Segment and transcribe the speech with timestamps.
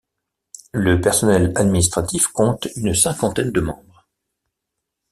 [0.71, 4.07] Le personnel administratif compte une cinquantaine de membres.